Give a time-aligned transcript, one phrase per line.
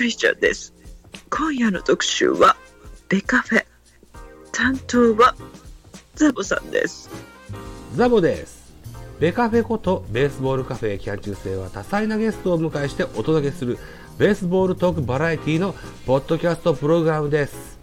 [0.00, 0.72] クリスチャンです。
[1.28, 2.56] 今夜の特集は
[3.10, 3.66] ベカフェ。
[4.50, 5.36] 担当は
[6.14, 7.10] ザボさんです。
[7.96, 8.72] ザボです。
[9.18, 13.76] ベカフェことベースボールカフェキャン中世は多彩なゲストをお迎えしてお届けする
[14.16, 15.74] ベースボールトークバラエティの
[16.06, 17.78] ポッドキャストプログラムです。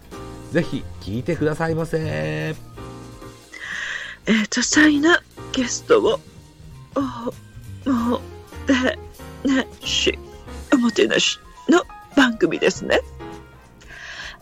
[0.50, 2.00] ぜひ聞いてくださいませ。
[2.00, 5.22] えー、多彩な
[5.52, 6.18] ゲストを
[7.86, 8.20] おも
[8.66, 8.98] て
[9.44, 10.18] なし、
[10.74, 11.38] おもてなし
[11.68, 11.97] の番
[12.38, 13.00] 組ですね。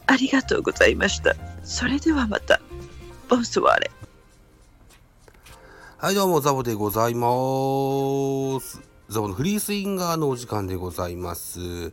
[0.07, 1.35] ありがとうございました。
[1.65, 2.61] それではまた。
[3.29, 3.91] ボンソワーレ。
[5.99, 7.27] はい、どうも、ザボでございま
[8.61, 8.81] す。
[9.09, 11.93] ザボのフリースインガーのお時間でございます。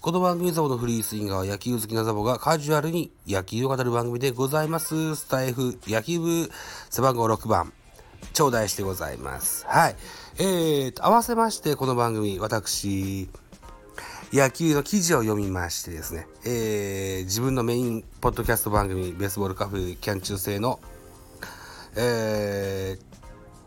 [0.00, 5.14] この番組ザボのフリースインガーは野球好きなザボがカジュアルに野球を語る番組でございます。
[5.14, 6.50] スタイフ野球部
[6.90, 7.72] 背番号6番、
[8.32, 9.64] 頂戴してございます。
[9.68, 9.96] はい。
[10.38, 13.28] えーと、合わせましてこの番組、私、
[14.32, 20.80] 野球の記事を読みましてですね、えー、自分のメインポッドキャスト番組、ベースボールカフェキャン中制の、
[21.98, 22.96] え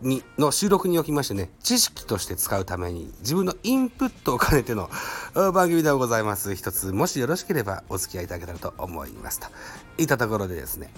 [0.01, 4.89] ー、にの収録におきましてね知識として使うために自分のインプットを兼ねての
[5.35, 6.55] 番組でございます。
[6.55, 9.39] 一つもしよろしければお付き合いいただけたらと思います。
[9.39, 9.47] と
[9.99, 10.91] いったところでですね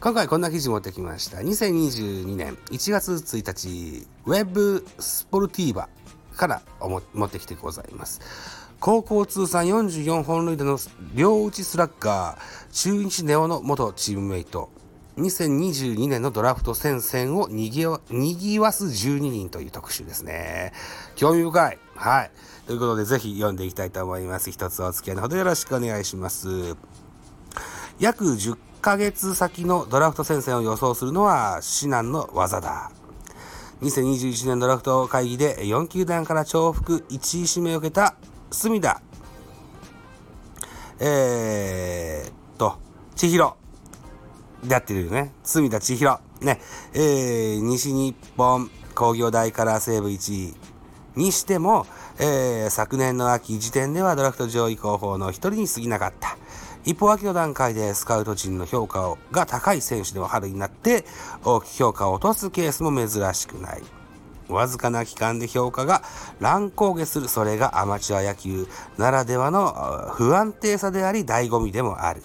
[0.00, 1.38] 今回こんな記事持ってきました。
[1.38, 5.90] 2022年1月1日ウェブスポルティーバ
[6.36, 6.62] から
[7.14, 8.20] 持ってきてございます
[8.78, 10.78] 高校通算44本塁打の
[11.14, 14.70] 両打ちスラッガー中日ネオの元チームメイト
[15.16, 20.72] 2022年のドラフト戦線をにぎわにぎわす12人という特集ですね。
[21.14, 21.78] 興味深い。
[21.94, 22.30] はい。
[22.66, 24.50] ということで、ぜひ読んでいきたいと思います。
[24.50, 26.76] 一つお付き合いのほどよろしくお願いします。
[27.98, 32.90] 約10ヶ月先のドラフト戦線を予想するのは至難の技だ。
[33.82, 38.16] 2021年ドラフト会議で4球団から重複1位指名を受けた
[38.50, 39.02] 隅田。
[40.98, 42.78] えー、っと、
[43.16, 43.54] 千尋。
[44.66, 45.32] やってるよね。
[45.44, 46.18] 隅田千尋。
[46.40, 46.58] ね。
[46.94, 50.54] えー、西日本工業大から西武1位
[51.14, 51.86] にしても、
[52.18, 56.38] えー、昨年の秋時点ではドラフト上位候補の一人に過ぎなかった。
[56.86, 61.04] 一方、秋の段階でスカウト陣の評価をが高い選手でも春になって
[61.44, 63.82] 大きく評価を落とすケースも珍しくない。
[64.48, 66.02] わずかな期間で評価が
[66.38, 72.22] 乱高下する、それがアマチュア野球ならではの不安定さであり醍醐味でもある。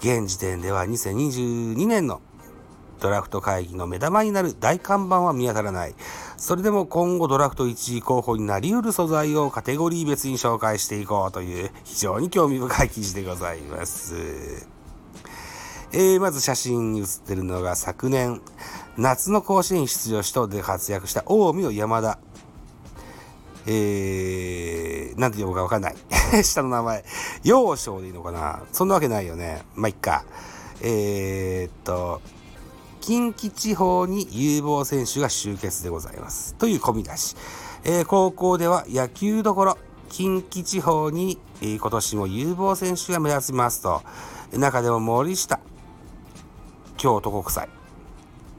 [0.00, 2.20] 現時点では2022年の
[3.02, 5.94] ドラフト会議の目玉になる大看板は見当たらない。
[6.36, 14.68] それでも今後ドラフト1位候補になり得る素材をカテゴリー別に紹介していこうという非常に興味深い記事でございます。
[15.92, 18.40] えー、まず写真に写ってるのが昨年
[18.96, 22.18] 夏の甲子園出場しとで活躍した近江の山田。
[23.66, 25.96] えー、なんて読むかわかんない。
[26.44, 27.04] 下の名前。
[27.42, 29.64] 幼少でいいのかなそんなわけないよね。
[29.74, 30.24] まあ、いっか。
[30.80, 32.20] えー、っと、
[33.02, 36.54] 近畿地方に有望選手が集結でございます。
[36.54, 37.34] という込み出し。
[37.82, 39.76] えー、高校では野球どころ、
[40.08, 44.02] 近畿地方に、えー、今年も有望選手が目立ちますと、
[44.52, 45.58] 中でも森下、
[46.96, 47.68] 京都国際、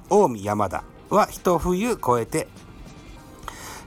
[0.10, 2.50] 近江山田は一冬越えて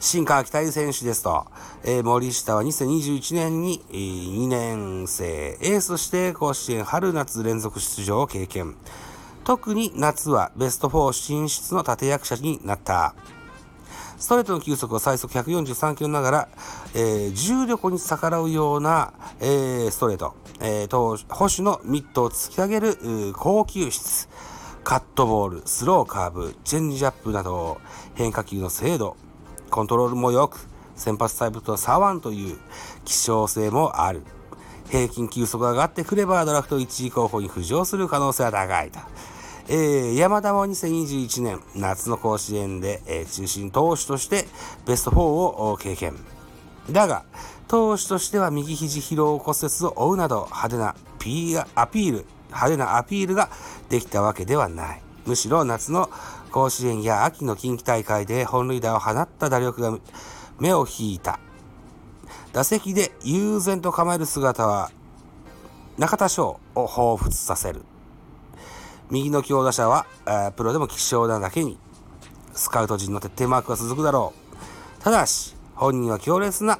[0.00, 1.46] 新川北井選手ですと、
[1.84, 8.74] えー、森下は2021年に、えー、2年生エースとして甲子園春夏連続出場を経験。
[9.46, 13.14] 特に夏はベスト4進出の立役者になった。
[14.18, 16.48] ストレートの球速は最速143キロながら、
[16.96, 22.96] えー、重力に逆らうような、えー、ストレート、えー、と保守のミットを突き上げる
[23.34, 24.28] 高球質、
[24.82, 27.80] カットボール、スローカーブ、チェンジアップなど
[28.16, 29.16] 変化球の精度、
[29.70, 30.58] コントロールも良く、
[30.96, 32.58] 先発タイプと差ワンという
[33.04, 34.24] 希少性もある。
[34.90, 38.98] 平均球速が上がってくればドラフト1位候補に浮上する可能性は高いと。
[39.68, 44.44] えー、山田も2021年夏の甲子園で、えー、中心投手として
[44.86, 46.14] ベスト4を経験。
[46.90, 47.24] だが、
[47.66, 53.48] 投手としては右肘疲労骨折を負うなど派手なピーアピール、派手なアピールが
[53.88, 55.02] できたわけではない。
[55.24, 56.10] むしろ夏の
[56.52, 59.98] 甲子園や秋の近畿大会で本塁打を放った打力が
[60.60, 61.40] 目を引いた。
[62.52, 64.92] 打席で悠然と構える姿は
[65.98, 67.82] 中田翔を彷彿させる。
[69.10, 70.06] 右の強打者は
[70.56, 71.78] プロでも希少なだけに
[72.54, 74.32] スカウト陣の徹底マークが続くだろ
[75.00, 75.02] う。
[75.02, 76.78] ただし本人は強烈な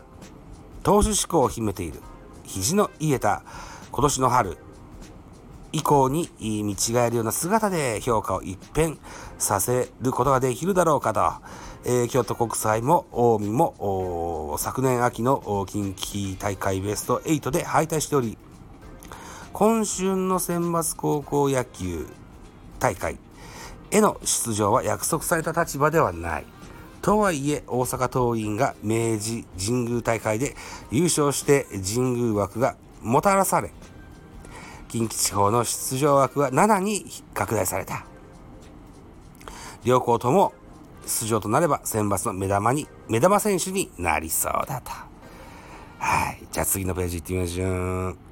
[0.83, 2.01] 投手志向を秘めている。
[2.45, 3.43] 肘の癒えた
[3.91, 4.57] 今年の春
[5.73, 8.99] 以降に見違えるような姿で評価を一変
[9.39, 11.21] させることができるだろうかと、
[11.85, 13.07] えー京都国際も
[13.39, 18.39] 近江も昨年秋の近畿大会ベスト8で敗退しており
[19.59, 22.07] 今春の選抜高校野球
[22.79, 23.17] 大会
[23.91, 26.45] への出場は約束された立場ではない。
[27.01, 30.55] とはいえ、大阪桐蔭が明治神宮大会で
[30.91, 33.73] 優勝して神宮枠がもたらされ、
[34.89, 38.05] 近畿地方の出場枠は7に拡大された。
[39.85, 40.53] 両校とも
[41.07, 44.91] 出場となれば選抜の目玉に、目玉選手になりそうだと。
[45.99, 46.47] はい。
[46.53, 48.26] じゃあ次のページ行ってみましょう。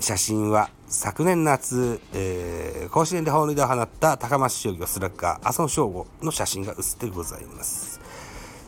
[0.00, 8.00] 写真は昨年夏、えー甲子園で本塁打を放った高松商業スラッガー浅野翔吾の写真が写ってございます。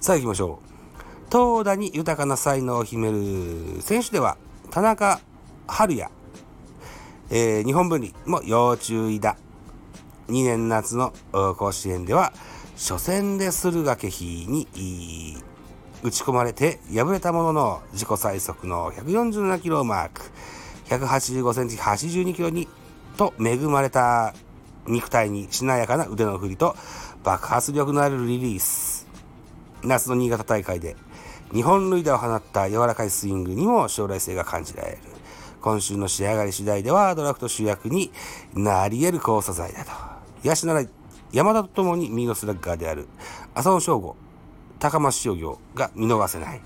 [0.00, 1.31] さあ行きましょう。
[1.31, 4.37] 投打に豊かな才能を秘める選手では
[4.70, 5.20] 田中
[5.67, 6.11] 春也、
[7.31, 9.37] えー日本文理も要注意だ。
[10.29, 12.32] 2年夏の甲子園では
[12.76, 14.69] 初戦で駿河家比に
[16.02, 20.20] 打ち込まれて敗れたものの自己最速の147キロをマーク。
[20.99, 22.69] 185センチ82キロに
[23.17, 24.35] と恵まれた
[24.87, 26.77] 肉体にしなやかな腕の振りと
[27.23, 29.06] 爆発力のあるリリース。
[29.83, 30.97] 夏の新潟大会で
[31.53, 34.99] 日本塁打を放った柔らかいスイングにも将来性が感じられる。
[35.61, 38.11] 今週の仕上がり次第ではドラフト主役に
[38.55, 39.91] なり得る好素材だと。
[40.44, 40.85] 野手なら
[41.33, 43.06] 山田と共に右のスラッガーである
[43.55, 44.17] 浅野翔吾、
[44.81, 46.61] 高松商業が見逃せない。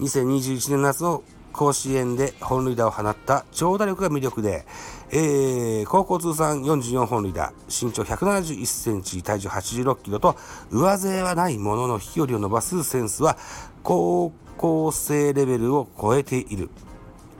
[0.00, 1.22] 2021年夏の
[1.52, 4.64] 甲子園で本塁打を放った長打力が魅力で、
[5.10, 10.36] えー、高校通算44本塁打、身長171センチ、体重86キロと、
[10.70, 13.36] 上背はないものの飛距離を伸ばすセンスは、
[13.82, 16.70] 高校生レベルを超えている。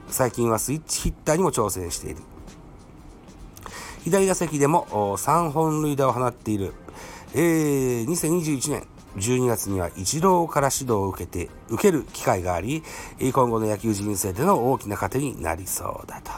[0.07, 2.17] 最近はスイッチヒッターにも挑戦している。
[4.03, 6.73] 左打席でも3本塁打を放っている。
[7.35, 12.83] えー、2021年12月には一郎から指導を受けて、受ける機会があり、
[13.19, 16.31] 今後の野球人生での大きな糧になりそうだと。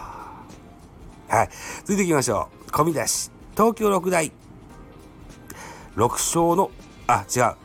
[1.27, 1.50] はい。
[1.81, 2.71] 続いていきましょう。
[2.71, 3.31] 込み出し。
[3.56, 4.31] 東京六大。
[5.95, 6.71] 6勝の、
[7.07, 7.56] あ、違う。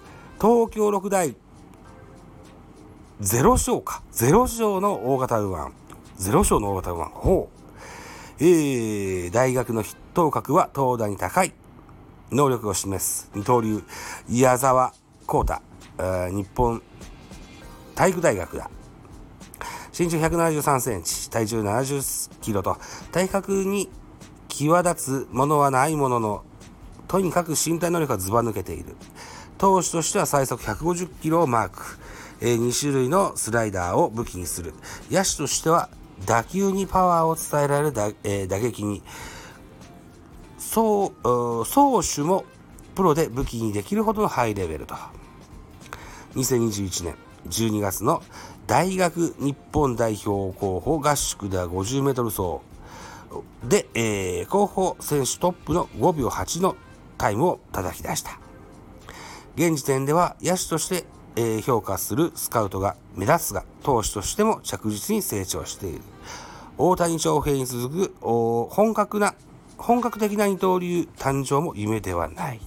[0.40, 1.34] 東京六大。
[3.20, 4.02] 0勝か。
[4.12, 5.62] 0勝の大型右腕。
[6.18, 7.10] 0勝の大型右腕。
[7.12, 7.56] ほう。
[8.38, 11.52] えー、大学の筆頭格は東大に高い
[12.31, 13.82] 能力を示す二刀流、
[14.28, 14.93] 矢沢
[15.23, 15.62] 光太、
[16.31, 16.82] 日本
[17.94, 18.70] 体育大学だ。
[19.99, 22.76] 身長173センチ、体重70キロと、
[23.12, 23.88] 体格に
[24.49, 26.44] 際立つものはないものの、
[27.08, 28.96] とにかく身体能力がずば抜けている。
[29.56, 31.99] 投手としては最速150キロをマーク。
[32.43, 34.75] えー2種類のスライダーを武器にする。
[35.11, 35.88] 野手としては
[36.26, 39.02] 打球にパワーを伝えられる打,、えー打撃に、
[40.76, 42.44] そう、うー走手も
[42.94, 44.94] プロで武器にできるほどのハイレベルと。
[46.34, 47.14] 2021年
[47.49, 48.23] 12月の
[48.67, 52.58] 大学日本代表候補合宿では50メートル走
[53.67, 56.76] で、えー候補選手トップの5秒8の
[57.17, 58.38] タイムを叩き出した。
[59.55, 61.06] 現時点では野手として、
[61.37, 66.02] えー評価するスカウトが目立つが、投手としても着実に成長している。
[66.76, 69.34] 大谷翔平に続く本格な、
[69.78, 72.61] 本格的な二刀流誕生も夢ではない。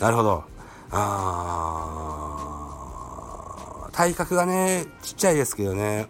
[0.00, 0.44] なるほど。
[0.90, 6.08] あー体格がね、ちっちゃいですけどね。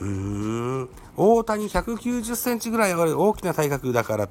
[0.00, 0.88] うーん。
[1.16, 4.28] 大谷190センチぐらいある大きな体格だから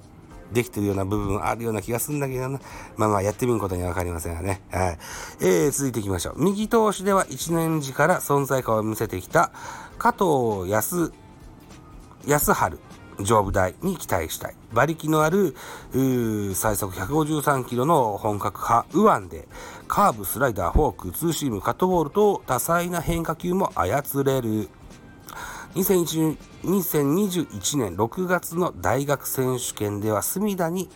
[0.51, 2.59] できてるような部分あるような気がするんだけどな。
[2.97, 4.61] まあまあやってみることにはわかりませんがね。
[4.71, 4.97] はい。
[5.41, 6.43] えー、続いていきましょう。
[6.43, 9.51] 右投手では1年時から存在感を見せてきた
[9.99, 11.13] 加藤康、
[12.25, 12.79] 康春。
[13.21, 14.55] 上部台に期待したい。
[14.71, 15.55] 馬力のある、
[16.55, 19.47] 最速153キロの本格派、右腕で、
[19.87, 24.69] カーブ、スライダー、フォーク、ツーシーム、カットボールと多彩な変化球も操れる。
[25.75, 30.89] 2021 2021年6月の大学選手権では隅田に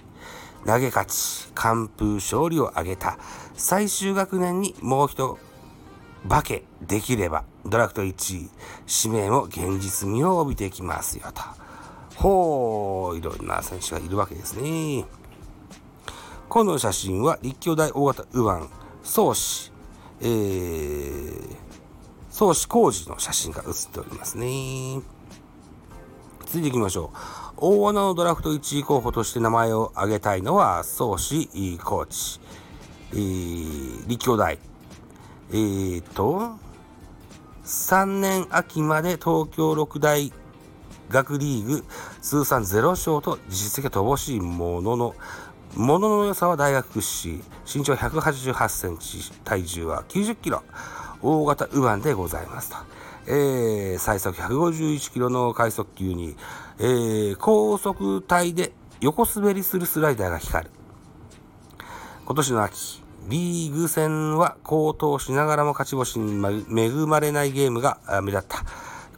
[0.66, 3.18] 投げ勝ち、完封勝利を挙げた。
[3.56, 5.38] 最終学年にもう一
[6.28, 8.50] 化けできれば、ドラフト1位、
[9.06, 11.63] 指名も現実味を帯びてきますよと。
[12.16, 15.06] ほう、いろんな選手がいるわけですね。
[16.50, 18.68] この写真は立教大大型右腕、
[19.04, 19.72] 宗師、
[20.22, 21.56] えー、
[22.30, 25.02] 宗師工事の写真が写っておりますね。
[26.46, 27.18] 続いていきましょう。
[27.58, 31.48] 大穴のドラフト1位候補として名前を挙げたいのは、宗師
[31.84, 32.40] コーチ、
[33.14, 34.60] えー、立教大、
[35.50, 36.58] えーと、
[37.64, 40.32] 3年秋まで東京六大
[41.14, 41.86] 学リーグ
[42.22, 45.16] 通算0勝と実績が乏しいものの、
[45.76, 47.44] 物のの良さは大学屈指。
[47.66, 50.64] 身長188センチ体重は90キロ。
[51.22, 52.76] 大型右腕でございますと、
[53.28, 56.36] えー、最速151キロの快速球に、
[56.80, 60.72] えー、高速体で横滑りするスライダーが光る。
[62.26, 66.46] 今年の秋リーグ戦は高騰しながらも勝ち星に
[66.78, 68.66] 恵まれないゲームが目立った。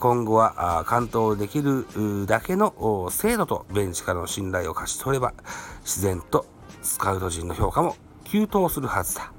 [0.06, 1.88] 今後は完投できる
[2.28, 5.34] だけの精度とベンチからの信頼を勝ち取れば
[5.82, 6.46] 自然と
[6.84, 9.34] スカウト陣の評価も急騰するはずだ。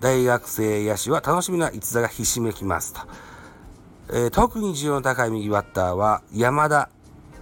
[0.00, 3.00] 大学生野手は楽しみな逸材がひしめきますと、
[4.08, 6.88] えー、特に需要の高い右バッターは山田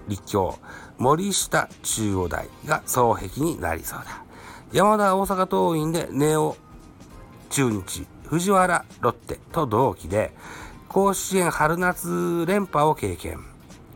[0.08, 0.58] 立教
[0.98, 4.24] 森下中央大が双璧になりそうだ。
[4.72, 6.56] 山田大阪桐蔭でネオ
[7.50, 10.34] 中日藤原ロッテと同期で
[10.88, 13.40] 甲子園春夏連覇を経験。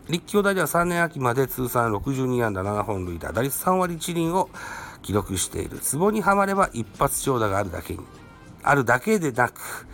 [0.09, 4.51] 立教大では3年秋まで通算62安打7本塁打、打率3割1厘を
[5.01, 5.79] 記録している。
[5.79, 8.01] ツボにはまれば一発長打があるだけに、
[8.63, 9.87] あるだけでなく、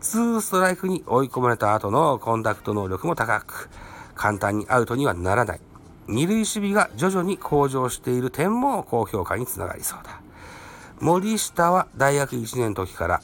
[0.00, 3.68] ツーストライクに追い込まれた後のコンタクト能力も高く、
[4.14, 5.60] 簡単にアウトにはならない。
[6.08, 10.22] 二塁守備が徐々に向上している点も高評価につながりそうだ。
[11.00, 13.22] 森下は大学1年の時から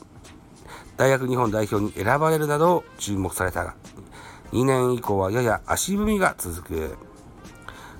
[0.96, 3.74] 大学日本代表に選ばれるなど注目されたが、
[4.52, 6.96] 2年以降はやや足踏みが続く。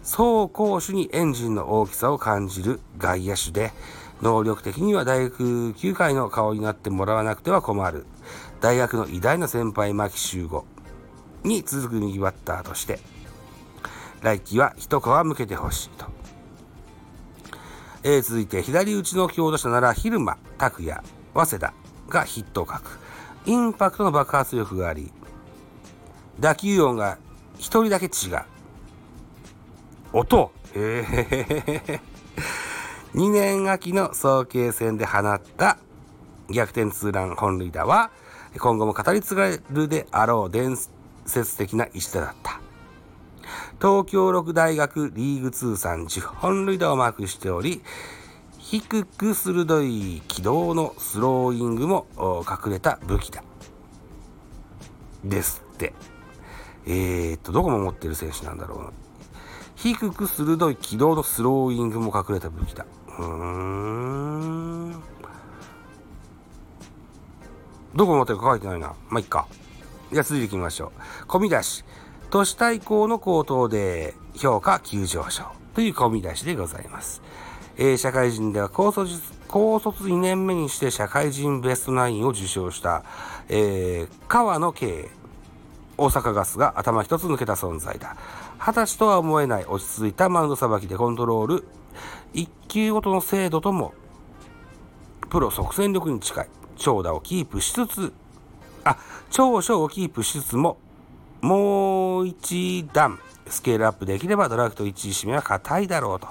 [0.03, 3.73] 走攻守にエンジンの大きさを感じる外野手で、
[4.23, 8.07] 能力的には大学球界の顔になってもらわなくては困る。
[8.61, 10.65] 大学の偉大な先輩牧秀吾
[11.43, 13.01] に続く右バッターとして、
[14.23, 16.07] 来季は一皮向けてほしいと。
[18.05, 21.75] えー、続いて左打ちの強打者なら蛭間拓也早稲田
[22.09, 22.99] がヒットを書く。
[23.47, 25.13] インパクトの爆発力があり、
[26.41, 27.19] 打球音が
[27.59, 28.43] 一人だけ違う。
[30.13, 32.01] 音へえ。
[33.15, 35.79] 2年秋の早慶戦で放った
[36.51, 38.11] 逆転ツーラン本塁打は、
[38.59, 40.77] 今後も語り継がれるであろう伝
[41.27, 42.61] 説的な一打だった。
[43.81, 47.83] 東京六大学リーグ通算10本塁打をマークしており、
[48.67, 52.07] 低く鋭い軌道のスローイングも
[52.49, 53.45] 隠れた武器だ。
[55.23, 55.93] ですって。
[56.87, 58.91] えー、っと、どこも持ってる選手なんだろうな。
[59.77, 62.87] 低く鋭い軌道のスローイングも隠れた武器だ。
[63.19, 64.93] うーん。
[67.95, 68.95] どこ持ってるか書いてないな。
[69.11, 69.47] まあ、いっか。
[70.11, 70.91] じゃあ続いていきましょ
[71.23, 71.27] う。
[71.27, 71.85] 込み出し。
[72.31, 75.45] 都市対抗の高騰で評価急上昇
[75.75, 77.21] という込み出しでございます。
[77.77, 83.05] えー、社会人では高卒高卒2年目にして社会人ベストナインを受賞した、
[83.49, 85.09] えー、川野圭
[85.97, 88.17] 大阪ガスが頭一つ抜けた存在だ。
[88.59, 91.65] 二十歳とは思えない落ち着いたマウンドさばきでコントロール、
[92.33, 93.95] 一球ごとの精度とも、
[95.31, 98.13] プロ即戦力に近い長打をキープしつつ、
[98.85, 98.97] あ、
[99.31, 100.79] 長所をキープしつつも、
[101.41, 106.27] もう一段スケールアップできればドラフト1位指名は硬いだろうと。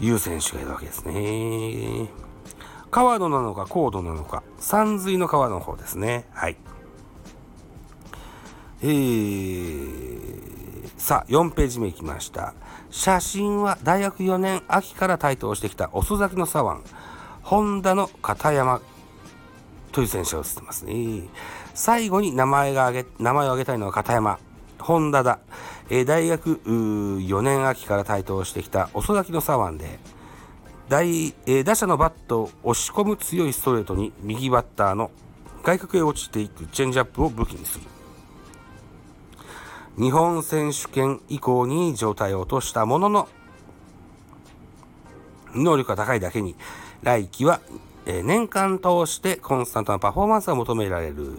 [0.00, 2.08] いう選手がいるわけですね。
[2.90, 6.26] 川野なのか高度なのか、山水の川の方ですね。
[6.32, 6.56] はい。
[8.82, 12.54] えー、さあ、4ページ目いきました。
[12.90, 16.80] 写真は大学4年秋から台頭してきた遅咲きの左腕、
[17.42, 18.82] 本田の片山
[19.92, 21.22] という選手が映ってますね。
[21.74, 24.38] 最後に名前が挙げ、名前を挙げたいのは片山。
[24.82, 25.38] 本田だ。
[25.90, 29.98] え大学4年秋から台頭してきた遅咲きの左腕で、
[30.88, 35.10] 大え打者のバットを押し込む強いストレートに右バッターの
[35.62, 37.84] 外角へ落ちていくチェンジアップを武器にする。
[39.98, 43.28] 日本選手権以降に状態を落としたものの、
[45.54, 46.56] 能力が高いだけに、
[47.02, 47.60] 来季は、
[48.06, 51.38] え年間通してコンスタントなパフォーマンスが求められる。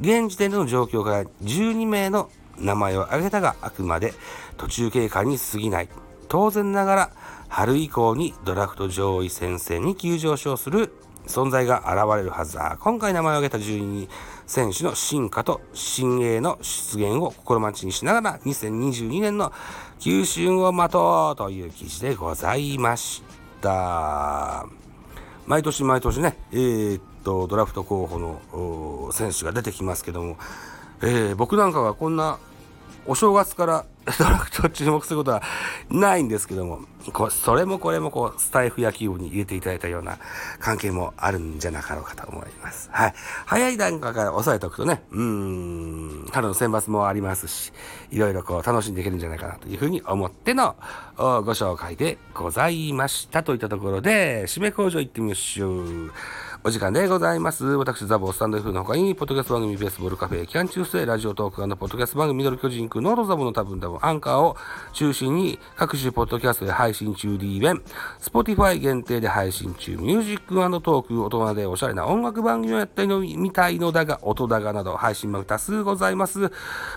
[0.00, 4.12] 現時点での状況から12名の名前を挙げたがあくまで
[4.56, 5.88] 途中経過に過ぎない。
[6.28, 7.10] 当然ながら
[7.48, 10.92] 春以降にドラフト上位戦線に急上昇する
[11.26, 12.78] 存在が現れるはずだ。
[12.80, 14.08] 今回名前を挙げた12
[14.46, 19.52] 選手の進化と新鋭の出現を心待ちにしながら2022年の
[19.98, 23.22] 九春を待とうという記事でございまし
[23.60, 24.89] た。
[25.50, 30.36] 毎年毎年ね、えー、っと、ドラフト候補の選手が出てきますけども、
[31.02, 32.38] えー、僕なんかはこんな
[33.06, 33.84] お正月から
[34.18, 35.42] ドラフトを注目することは
[35.90, 36.80] ないんですけども、
[37.12, 40.18] こそれもこれもこう、スタイフ野球部に入れていただいたような
[40.58, 42.88] 関係もあるんじゃなかろうかと思います。
[42.92, 43.14] はい。
[43.46, 47.72] 早い段階から押さえておくとね、うん、春の選抜もありますし、
[48.10, 50.76] いろいろこう楽しんでいけるんじゃないかなというふうに思っての
[51.16, 56.12] ご紹介でございましたといったところで、締め工場行ってみましょう。
[56.62, 57.64] お時間でございます。
[57.64, 64.58] 私、ザボスタンド F の他に、ポッドキャスト番組ベースボールカフェ、キャンチュースデー、ラジオトークポッドキャスト番組ミドル巨人区、ノードザボの多分多分アンカーを
[64.92, 67.80] 中心に各種ポッドキャストで配信中 D 弁、
[68.20, 76.40] Spotify 限定で配信中、ミュージックトーク、大人でおしゃれな音楽番組をやったりのみたいのだが、音だがなど配信も多数ございます。
[76.40, 76.50] フ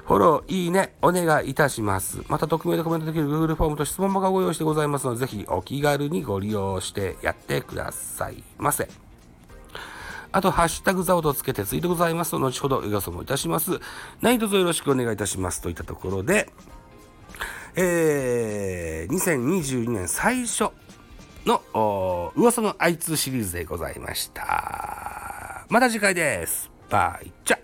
[0.08, 2.22] ォロー、いいね、お願いいたします。
[2.27, 9.12] また、匿名でコメントできる Google フォームと質問箱がご用意してございますので、ぜひお気軽にご利用してやってくださいませ。
[10.34, 13.80] あと、ハッシュタグザオとつけてツイートございますと、後ほど予想もいたします。
[14.22, 15.62] 何卒よろしくお願いいたします。
[15.62, 16.52] といったところで、
[17.75, 20.70] えー、2022年最初
[21.46, 25.66] の噂のあいつシリーズでございました。
[25.70, 26.72] また次回です。
[26.90, 27.60] バイチャ